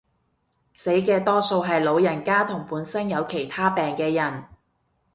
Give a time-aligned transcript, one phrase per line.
[0.73, 4.45] 死嘅多數係老人家同本身有其他病嘅人